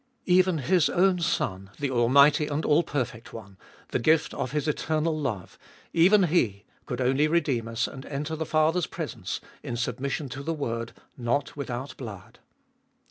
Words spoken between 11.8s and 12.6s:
blood.